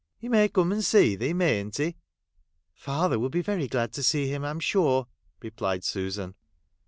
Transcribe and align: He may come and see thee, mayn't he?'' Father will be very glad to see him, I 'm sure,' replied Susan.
He 0.17 0.27
may 0.29 0.49
come 0.49 0.71
and 0.71 0.83
see 0.83 1.15
thee, 1.15 1.31
mayn't 1.31 1.77
he?'' 1.77 1.95
Father 2.73 3.19
will 3.19 3.29
be 3.29 3.43
very 3.43 3.67
glad 3.67 3.93
to 3.93 4.01
see 4.01 4.29
him, 4.29 4.43
I 4.43 4.49
'm 4.49 4.59
sure,' 4.59 5.05
replied 5.43 5.83
Susan. 5.83 6.33